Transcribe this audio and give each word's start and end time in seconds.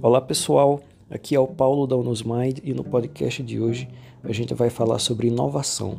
Olá 0.00 0.20
pessoal, 0.20 0.78
aqui 1.10 1.34
é 1.34 1.40
o 1.40 1.48
Paulo 1.48 1.84
da 1.84 1.96
Unusmind 1.96 2.60
e 2.62 2.72
no 2.72 2.84
podcast 2.84 3.42
de 3.42 3.58
hoje 3.58 3.88
a 4.22 4.32
gente 4.32 4.54
vai 4.54 4.70
falar 4.70 5.00
sobre 5.00 5.26
inovação. 5.26 5.98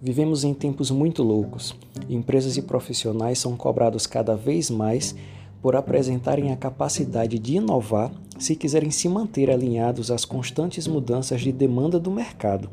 Vivemos 0.00 0.44
em 0.44 0.54
tempos 0.54 0.92
muito 0.92 1.24
loucos. 1.24 1.74
Empresas 2.08 2.56
e 2.56 2.62
profissionais 2.62 3.40
são 3.40 3.56
cobrados 3.56 4.06
cada 4.06 4.36
vez 4.36 4.70
mais 4.70 5.12
por 5.60 5.74
apresentarem 5.74 6.52
a 6.52 6.56
capacidade 6.56 7.36
de 7.36 7.56
inovar 7.56 8.12
se 8.38 8.54
quiserem 8.54 8.92
se 8.92 9.08
manter 9.08 9.50
alinhados 9.50 10.12
às 10.12 10.24
constantes 10.24 10.86
mudanças 10.86 11.40
de 11.40 11.50
demanda 11.50 11.98
do 11.98 12.12
mercado. 12.12 12.70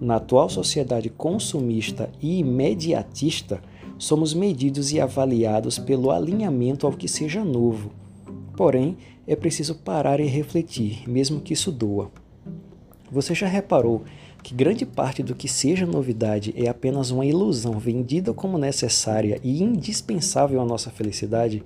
Na 0.00 0.16
atual 0.16 0.48
sociedade 0.48 1.10
consumista 1.10 2.08
e 2.22 2.38
imediatista, 2.38 3.60
somos 3.98 4.32
medidos 4.32 4.92
e 4.92 5.00
avaliados 5.00 5.78
pelo 5.78 6.10
alinhamento 6.10 6.86
ao 6.86 6.92
que 6.94 7.06
seja 7.06 7.44
novo. 7.44 7.90
Porém, 8.56 8.96
é 9.26 9.34
preciso 9.34 9.74
parar 9.74 10.20
e 10.20 10.26
refletir, 10.26 11.08
mesmo 11.08 11.40
que 11.40 11.52
isso 11.52 11.72
doa. 11.72 12.10
Você 13.10 13.34
já 13.34 13.46
reparou 13.46 14.04
que 14.42 14.54
grande 14.54 14.84
parte 14.84 15.22
do 15.22 15.34
que 15.34 15.48
seja 15.48 15.86
novidade 15.86 16.52
é 16.56 16.68
apenas 16.68 17.10
uma 17.10 17.24
ilusão 17.24 17.78
vendida 17.78 18.34
como 18.34 18.58
necessária 18.58 19.40
e 19.42 19.62
indispensável 19.62 20.60
à 20.60 20.64
nossa 20.64 20.90
felicidade? 20.90 21.62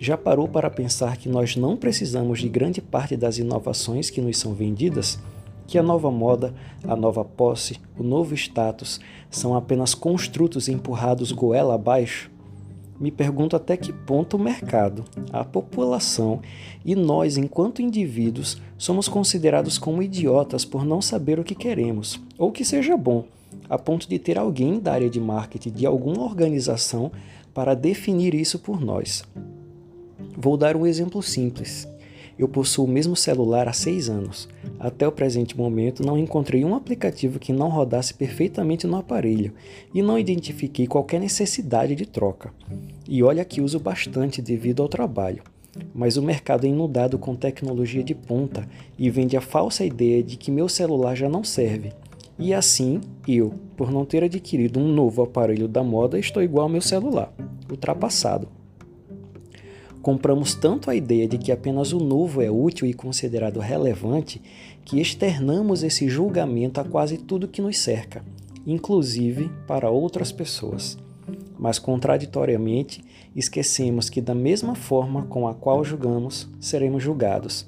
Já 0.00 0.16
parou 0.16 0.48
para 0.48 0.70
pensar 0.70 1.16
que 1.16 1.28
nós 1.28 1.56
não 1.56 1.76
precisamos 1.76 2.40
de 2.40 2.48
grande 2.48 2.80
parte 2.80 3.16
das 3.16 3.38
inovações 3.38 4.10
que 4.10 4.20
nos 4.20 4.38
são 4.38 4.54
vendidas? 4.54 5.18
Que 5.66 5.78
a 5.78 5.82
nova 5.82 6.10
moda, 6.10 6.54
a 6.84 6.96
nova 6.96 7.24
posse, 7.24 7.78
o 7.96 8.02
novo 8.02 8.34
status 8.34 8.98
são 9.30 9.54
apenas 9.54 9.94
construtos 9.94 10.68
empurrados 10.68 11.30
goela 11.30 11.74
abaixo? 11.74 12.30
Me 13.00 13.10
pergunto 13.10 13.54
até 13.54 13.76
que 13.76 13.92
ponto 13.92 14.36
o 14.36 14.40
mercado, 14.40 15.04
a 15.32 15.44
população 15.44 16.40
e 16.84 16.94
nós, 16.94 17.36
enquanto 17.36 17.82
indivíduos, 17.82 18.60
somos 18.76 19.08
considerados 19.08 19.78
como 19.78 20.02
idiotas 20.02 20.64
por 20.64 20.84
não 20.84 21.00
saber 21.00 21.38
o 21.38 21.44
que 21.44 21.54
queremos, 21.54 22.20
ou 22.36 22.50
que 22.50 22.64
seja 22.64 22.96
bom, 22.96 23.24
a 23.68 23.78
ponto 23.78 24.08
de 24.08 24.18
ter 24.18 24.38
alguém 24.38 24.80
da 24.80 24.92
área 24.92 25.10
de 25.10 25.20
marketing 25.20 25.70
de 25.70 25.86
alguma 25.86 26.22
organização 26.22 27.12
para 27.54 27.74
definir 27.74 28.34
isso 28.34 28.58
por 28.58 28.80
nós. 28.80 29.22
Vou 30.36 30.56
dar 30.56 30.76
um 30.76 30.86
exemplo 30.86 31.22
simples. 31.22 31.88
Eu 32.38 32.48
possuo 32.48 32.84
o 32.84 32.88
mesmo 32.88 33.16
celular 33.16 33.66
há 33.66 33.72
seis 33.72 34.08
anos. 34.08 34.48
Até 34.78 35.08
o 35.08 35.12
presente 35.12 35.56
momento, 35.56 36.04
não 36.04 36.16
encontrei 36.16 36.64
um 36.64 36.74
aplicativo 36.74 37.38
que 37.40 37.52
não 37.52 37.68
rodasse 37.68 38.14
perfeitamente 38.14 38.86
no 38.86 38.96
aparelho 38.96 39.52
e 39.92 40.00
não 40.00 40.18
identifiquei 40.18 40.86
qualquer 40.86 41.20
necessidade 41.20 41.96
de 41.96 42.06
troca. 42.06 42.52
E 43.08 43.22
olha 43.22 43.44
que 43.44 43.60
uso 43.60 43.80
bastante 43.80 44.40
devido 44.40 44.82
ao 44.82 44.88
trabalho. 44.88 45.42
Mas 45.92 46.16
o 46.16 46.22
mercado 46.22 46.64
é 46.64 46.68
inundado 46.68 47.18
com 47.18 47.34
tecnologia 47.34 48.04
de 48.04 48.14
ponta 48.14 48.68
e 48.96 49.10
vende 49.10 49.36
a 49.36 49.40
falsa 49.40 49.84
ideia 49.84 50.22
de 50.22 50.36
que 50.36 50.50
meu 50.50 50.68
celular 50.68 51.16
já 51.16 51.28
não 51.28 51.42
serve. 51.42 51.92
E 52.38 52.54
assim, 52.54 53.00
eu, 53.26 53.54
por 53.76 53.90
não 53.90 54.04
ter 54.04 54.22
adquirido 54.22 54.78
um 54.78 54.92
novo 54.92 55.22
aparelho 55.22 55.66
da 55.66 55.82
moda, 55.82 56.18
estou 56.18 56.40
igual 56.40 56.64
ao 56.64 56.68
meu 56.68 56.80
celular, 56.80 57.32
ultrapassado. 57.68 58.48
Compramos 60.08 60.54
tanto 60.54 60.90
a 60.90 60.94
ideia 60.94 61.28
de 61.28 61.36
que 61.36 61.52
apenas 61.52 61.92
o 61.92 61.98
novo 61.98 62.40
é 62.40 62.50
útil 62.50 62.88
e 62.88 62.94
considerado 62.94 63.60
relevante 63.60 64.40
que 64.82 64.98
externamos 64.98 65.82
esse 65.82 66.08
julgamento 66.08 66.80
a 66.80 66.84
quase 66.84 67.18
tudo 67.18 67.46
que 67.46 67.60
nos 67.60 67.76
cerca, 67.76 68.24
inclusive 68.66 69.50
para 69.66 69.90
outras 69.90 70.32
pessoas. 70.32 70.96
Mas, 71.58 71.78
contraditoriamente, 71.78 73.04
esquecemos 73.36 74.08
que, 74.08 74.22
da 74.22 74.34
mesma 74.34 74.74
forma 74.74 75.26
com 75.26 75.46
a 75.46 75.52
qual 75.52 75.84
julgamos, 75.84 76.48
seremos 76.58 77.02
julgados. 77.02 77.66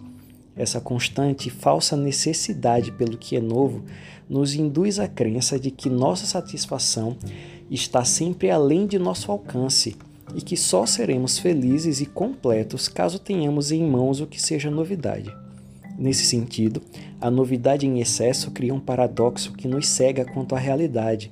Essa 0.56 0.80
constante 0.80 1.48
e 1.48 1.50
falsa 1.50 1.94
necessidade 1.94 2.90
pelo 2.90 3.18
que 3.18 3.36
é 3.36 3.40
novo 3.42 3.84
nos 4.26 4.54
induz 4.54 4.98
à 4.98 5.06
crença 5.06 5.60
de 5.60 5.70
que 5.70 5.90
nossa 5.90 6.24
satisfação 6.24 7.18
está 7.70 8.02
sempre 8.02 8.50
além 8.50 8.86
de 8.86 8.98
nosso 8.98 9.30
alcance 9.30 9.94
e 10.34 10.40
que 10.40 10.56
só 10.56 10.86
seremos 10.86 11.38
felizes 11.38 12.00
e 12.00 12.06
completos 12.06 12.88
caso 12.88 13.18
tenhamos 13.18 13.72
em 13.72 13.84
mãos 13.84 14.20
o 14.20 14.26
que 14.26 14.40
seja 14.40 14.70
novidade. 14.70 15.34
Nesse 15.98 16.24
sentido, 16.24 16.80
a 17.20 17.30
novidade 17.30 17.86
em 17.86 18.00
excesso 18.00 18.50
cria 18.50 18.74
um 18.74 18.80
paradoxo 18.80 19.52
que 19.52 19.68
nos 19.68 19.86
cega 19.86 20.24
quanto 20.24 20.54
à 20.54 20.58
realidade. 20.58 21.30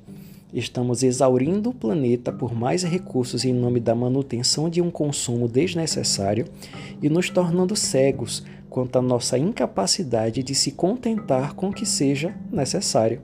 Estamos 0.53 1.03
exaurindo 1.03 1.71
o 1.71 1.75
planeta 1.75 2.33
por 2.33 2.55
mais 2.55 2.83
recursos 2.83 3.45
em 3.45 3.53
nome 3.53 3.81
da 3.81 3.95
manutenção 3.95 4.69
de 4.69 4.81
um 4.81 4.91
consumo 4.91 5.49
desnecessário 5.49 6.47
e 7.03 7.09
nos 7.09 7.31
tornando 7.31 7.77
cegos 7.77 8.45
quanto 8.69 8.99
à 8.99 9.03
nossa 9.03 9.39
incapacidade 9.39 10.43
de 10.43 10.55
se 10.55 10.73
contentar 10.73 11.55
com 11.55 11.69
o 11.69 11.73
que 11.73 11.87
seja 11.87 12.35
necessário. 12.53 13.21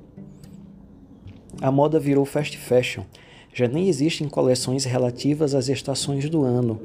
A 1.61 1.71
moda 1.71 2.01
virou 2.01 2.25
fast 2.25 2.57
fashion 2.59 3.05
já 3.55 3.69
nem 3.69 3.89
existem 3.89 4.29
coleções 4.29 4.85
relativas 4.85 5.55
às 5.55 5.69
estações 5.69 6.29
do 6.29 6.43
ano, 6.43 6.81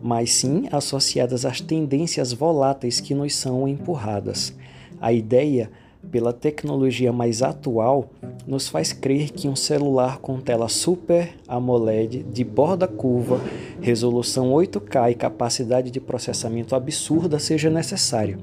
mas 0.00 0.32
sim 0.32 0.68
associadas 0.70 1.44
às 1.44 1.60
tendências 1.60 2.32
voláteis 2.32 3.00
que 3.00 3.12
nos 3.12 3.34
são 3.34 3.66
empurradas. 3.66 4.54
A 5.00 5.12
ideia, 5.12 5.68
pela 6.08 6.32
tecnologia 6.32 7.12
mais 7.12 7.42
atual, 7.42 8.08
nos 8.46 8.68
faz 8.68 8.92
crer 8.92 9.32
que 9.32 9.48
um 9.48 9.56
celular 9.56 10.18
com 10.18 10.40
tela 10.40 10.68
Super 10.68 11.34
AMOLED 11.48 12.22
de 12.22 12.44
borda 12.44 12.86
curva, 12.86 13.40
resolução 13.80 14.52
8K 14.52 15.10
e 15.10 15.14
capacidade 15.16 15.90
de 15.90 16.00
processamento 16.00 16.76
absurda 16.76 17.40
seja 17.40 17.68
necessário, 17.68 18.38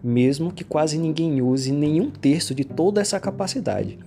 mesmo 0.00 0.52
que 0.52 0.62
quase 0.62 0.96
ninguém 0.96 1.42
use 1.42 1.72
nenhum 1.72 2.10
terço 2.12 2.54
de 2.54 2.62
toda 2.62 3.00
essa 3.00 3.18
capacidade. 3.18 3.98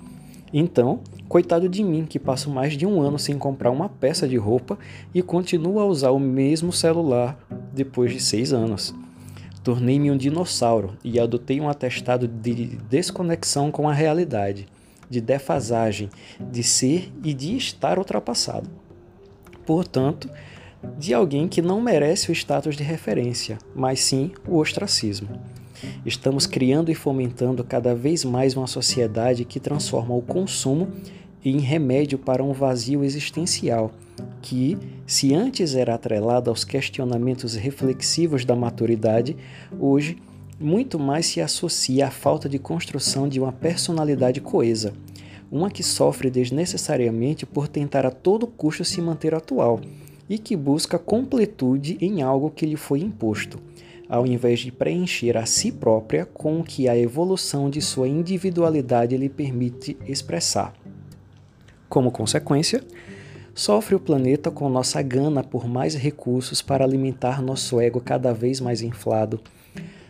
Então, 0.54 1.00
coitado 1.30 1.70
de 1.70 1.84
mim 1.84 2.06
que 2.06 2.20
passo 2.20 2.50
mais 2.50 2.74
de 2.74 2.86
um 2.86 3.02
ano 3.02 3.18
sem 3.18 3.38
comprar 3.38 3.72
uma 3.72 3.88
peça 3.88 4.28
de 4.28 4.36
roupa 4.36 4.78
e 5.14 5.22
continuo 5.22 5.80
a 5.80 5.86
usar 5.86 6.12
o 6.12 6.20
mesmo 6.20 6.74
celular 6.74 7.38
depois 7.74 8.12
de 8.12 8.20
seis 8.20 8.52
anos. 8.52 8.94
Tornei-me 9.64 10.12
um 10.12 10.18
dinossauro 10.18 10.98
e 11.04 11.20
adotei 11.20 11.62
um 11.62 11.70
atestado 11.70 12.28
de 12.28 12.78
desconexão 12.90 13.72
com 13.72 13.88
a 13.88 13.94
realidade, 13.94 14.68
de 15.10 15.22
defasagem, 15.22 16.10
de 16.40 16.64
ser 16.64 17.12
e 17.24 17.34
de 17.34 17.56
estar 17.56 17.98
ultrapassado. 17.98 18.70
Portanto, 19.66 20.30
de 20.98 21.14
alguém 21.14 21.48
que 21.48 21.62
não 21.62 21.80
merece 21.80 22.32
o 22.32 22.34
status 22.34 22.76
de 22.76 22.84
referência, 22.84 23.58
mas 23.76 24.00
sim 24.00 24.32
o 24.48 24.58
ostracismo. 24.58 25.30
Estamos 26.06 26.46
criando 26.46 26.92
e 26.92 26.96
fomentando 26.96 27.64
cada 27.64 27.96
vez 27.96 28.24
mais 28.24 28.56
uma 28.56 28.68
sociedade 28.68 29.46
que 29.46 29.60
transforma 29.60 30.16
o 30.16 30.22
consumo 30.22 30.88
em 31.44 31.60
remédio 31.60 32.20
para 32.20 32.44
um 32.44 32.54
vazio 32.54 33.04
existencial, 33.04 33.92
que, 34.42 34.78
se 35.08 35.34
antes 35.34 35.74
era 35.74 35.96
atrelado 35.96 36.50
aos 36.50 36.64
questionamentos 36.64 37.56
reflexivos 37.56 38.46
da 38.46 38.56
maturidade, 38.56 39.36
hoje 39.80 40.18
muito 40.60 41.00
mais 41.00 41.26
se 41.26 41.42
associa 41.42 42.08
à 42.08 42.12
falta 42.12 42.48
de 42.48 42.60
construção 42.60 43.28
de 43.28 43.40
uma 43.40 43.52
personalidade 43.52 44.40
coesa, 44.40 44.94
uma 45.52 45.72
que 45.72 45.82
sofre 45.82 46.30
desnecessariamente 46.30 47.46
por 47.46 47.68
tentar 47.68 48.06
a 48.06 48.12
todo 48.12 48.46
custo 48.46 48.86
se 48.86 49.02
manter 49.02 49.34
atual 49.34 49.82
e 50.30 50.38
que 50.38 50.56
busca 50.56 51.00
completude 51.00 51.98
em 52.00 52.22
algo 52.22 52.52
que 52.52 52.66
lhe 52.66 52.78
foi 52.78 53.02
imposto 53.02 53.60
ao 54.12 54.28
invés 54.28 54.60
de 54.60 54.74
preencher 54.74 55.38
a 55.38 55.46
si 55.46 55.72
própria 55.72 56.26
com 56.26 56.60
o 56.60 56.64
que 56.66 56.90
a 56.90 56.98
evolução 56.98 57.70
de 57.70 57.82
sua 57.82 58.10
individualidade 58.10 59.16
lhe 59.16 59.30
permite 59.30 59.98
expressar. 60.06 60.74
Como 61.88 62.12
consequência, 62.12 62.84
sofre 63.56 63.96
o 63.96 64.02
planeta 64.02 64.52
com 64.52 64.68
nossa 64.68 65.02
gana 65.02 65.42
por 65.42 65.66
mais 65.66 65.96
recursos 65.96 66.62
para 66.62 66.84
alimentar 66.84 67.42
nosso 67.42 67.80
ego 67.80 68.02
cada 68.02 68.34
vez 68.34 68.60
mais 68.60 68.82
inflado. 68.82 69.40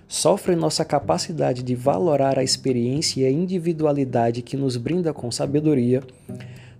Sofre 0.07 0.55
nossa 0.55 0.83
capacidade 0.83 1.61
de 1.61 1.75
valorar 1.75 2.39
a 2.39 2.43
experiência 2.43 3.21
e 3.21 3.25
a 3.27 3.31
individualidade 3.31 4.41
que 4.41 4.57
nos 4.57 4.77
brinda 4.77 5.13
com 5.13 5.29
sabedoria 5.29 6.01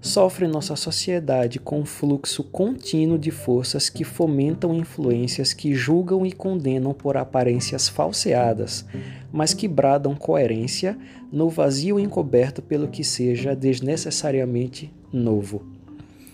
sofre 0.02 0.48
nossa 0.48 0.76
sociedade 0.76 1.60
com 1.60 1.82
um 1.82 1.86
fluxo 1.86 2.44
contínuo 2.44 3.20
de 3.20 3.30
forças 3.30 3.88
que 3.88 4.04
fomentam 4.04 4.74
influências 4.74 5.54
que 5.54 5.76
julgam 5.76 6.26
e 6.26 6.32
condenam 6.32 6.92
por 6.92 7.16
aparências 7.16 7.88
falseadas, 7.88 8.84
mas 9.32 9.54
que 9.54 9.68
bradam 9.68 10.16
coerência 10.16 10.98
no 11.32 11.50
vazio 11.50 12.00
encoberto 12.00 12.64
pelo 12.64 12.88
que 12.88 13.04
seja 13.04 13.56
desnecessariamente 13.56 14.92
novo. 15.14 15.64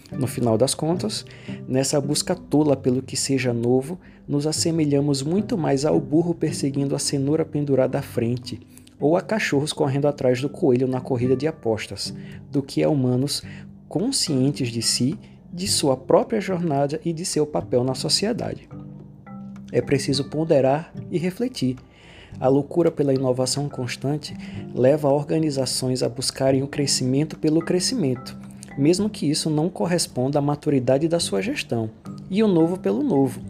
No 0.09 0.25
final 0.25 0.57
das 0.57 0.73
contas, 0.73 1.25
nessa 1.67 1.99
busca 1.99 2.33
tola 2.33 2.77
pelo 2.77 3.01
que 3.01 3.17
seja 3.17 3.51
novo, 3.51 3.99
nos 4.25 4.47
assemelhamos 4.47 5.21
muito 5.21 5.57
mais 5.57 5.83
ao 5.83 5.99
burro 5.99 6.33
perseguindo 6.33 6.95
a 6.95 6.99
cenoura 6.99 7.43
pendurada 7.43 7.99
à 7.99 8.01
frente 8.01 8.61
ou 8.99 9.15
a 9.15 9.21
cachorros 9.21 9.73
correndo 9.73 10.07
atrás 10.07 10.41
do 10.41 10.49
coelho 10.49 10.87
na 10.87 10.99
corrida 11.01 11.35
de 11.35 11.47
apostas, 11.47 12.13
do 12.51 12.61
que 12.63 12.83
a 12.83 12.89
humanos 12.89 13.43
conscientes 13.87 14.69
de 14.69 14.81
si, 14.81 15.17
de 15.51 15.67
sua 15.67 15.95
própria 15.95 16.41
jornada 16.41 16.99
e 17.05 17.13
de 17.13 17.25
seu 17.25 17.45
papel 17.45 17.83
na 17.83 17.95
sociedade. 17.95 18.67
é 19.71 19.81
preciso 19.81 20.29
ponderar 20.29 20.93
e 21.11 21.17
refletir. 21.17 21.75
A 22.39 22.47
loucura 22.47 22.91
pela 22.91 23.13
inovação 23.13 23.67
constante 23.67 24.35
leva 24.73 25.09
organizações 25.09 26.03
a 26.03 26.09
buscarem 26.09 26.63
o 26.63 26.67
crescimento 26.67 27.37
pelo 27.37 27.61
crescimento, 27.61 28.37
mesmo 28.77 29.09
que 29.09 29.29
isso 29.29 29.49
não 29.49 29.69
corresponda 29.69 30.39
à 30.39 30.41
maturidade 30.41 31.07
da 31.07 31.19
sua 31.19 31.41
gestão, 31.41 31.89
e 32.29 32.43
o 32.43 32.47
novo 32.47 32.77
pelo 32.77 33.01
novo, 33.01 33.41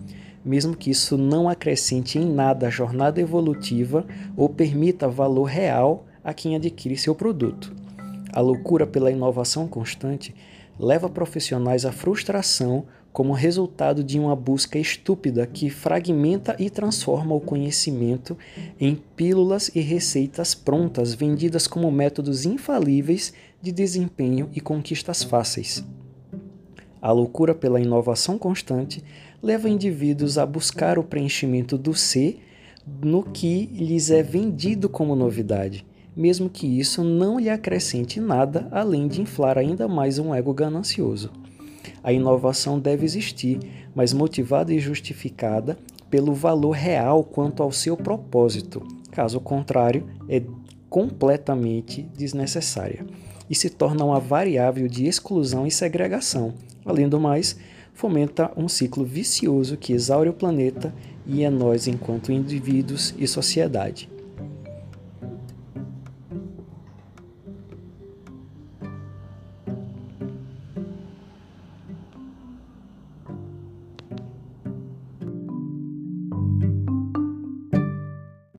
mesmo 0.48 0.76
que 0.76 0.90
isso 0.90 1.18
não 1.18 1.50
acrescente 1.50 2.18
em 2.18 2.26
nada 2.26 2.68
a 2.68 2.70
jornada 2.70 3.20
evolutiva 3.20 4.06
ou 4.36 4.48
permita 4.48 5.10
valor 5.10 5.44
real 5.44 6.06
a 6.24 6.34
quem 6.34 6.56
adquire 6.56 6.98
seu 6.98 7.14
produto. 7.14 7.76
A 8.32 8.40
loucura 8.40 8.88
pela 8.88 9.12
inovação 9.12 9.68
constante 9.68 10.34
leva 10.80 11.10
profissionais 11.10 11.86
à 11.86 11.92
frustração 11.92 12.86
como 13.12 13.34
resultado 13.34 14.04
de 14.04 14.20
uma 14.20 14.36
busca 14.36 14.78
estúpida 14.78 15.48
que 15.48 15.72
fragmenta 15.72 16.56
e 16.60 16.70
transforma 16.70 17.34
o 17.34 17.42
conhecimento 17.42 18.38
em 18.80 18.96
pílulas 19.16 19.72
e 19.74 19.82
receitas 19.82 20.54
prontas 20.54 21.16
vendidas 21.16 21.66
como 21.66 21.92
métodos 21.92 22.46
infalíveis 22.46 23.34
de 23.60 23.72
desempenho 23.72 24.50
e 24.54 24.62
conquistas 24.62 25.24
fáceis. 25.24 25.84
A 27.02 27.12
loucura 27.12 27.56
pela 27.56 27.80
inovação 27.80 28.38
constante 28.38 29.04
leva 29.42 29.70
indivíduos 29.70 30.38
a 30.38 30.46
buscar 30.46 30.98
o 30.98 31.04
preenchimento 31.04 31.78
do 31.78 31.94
ser 31.94 32.40
no 33.04 33.24
que 33.24 33.66
lhes 33.74 34.10
é 34.10 34.24
vendido 34.24 34.88
como 34.88 35.16
novidade, 35.16 35.86
mesmo 36.16 36.50
que 36.50 36.66
isso 36.66 37.04
não 37.04 37.40
lhe 37.40 37.50
acrescente 37.50 38.20
nada 38.20 38.68
além 38.72 39.08
de 39.08 39.22
inflar 39.22 39.58
ainda 39.58 39.88
mais 39.88 40.18
um 40.18 40.34
ego 40.34 40.54
ganancioso. 40.54 41.32
A 42.04 42.14
inovação 42.14 42.80
deve 42.80 43.06
existir, 43.06 43.60
mas 43.94 44.14
motivada 44.14 44.74
e 44.74 44.80
justificada 44.80 45.78
pelo 46.10 46.34
valor 46.34 46.72
real 46.72 47.24
quanto 47.24 47.62
ao 47.62 47.72
seu 47.72 47.98
propósito. 47.98 48.82
Caso 49.12 49.40
contrário, 49.40 50.08
é 50.30 50.42
completamente 50.90 52.02
desnecessária 52.02 53.06
e 53.50 53.56
se 53.56 53.70
torna 53.70 54.06
uma 54.06 54.20
variável 54.20 54.88
de 54.88 55.06
exclusão 55.06 55.68
e 55.68 55.72
segregação. 55.72 56.54
Além 56.86 57.10
do 57.10 57.20
mais, 57.20 57.58
fomenta 57.98 58.52
um 58.56 58.70
ciclo 58.70 59.04
vicioso 59.04 59.76
que 59.76 59.92
exaure 59.92 60.30
o 60.30 60.34
planeta 60.34 60.94
e 61.26 61.44
a 61.44 61.50
nós 61.50 61.88
enquanto 61.88 62.32
indivíduos 62.32 63.12
e 63.18 63.28
sociedade. 63.28 64.08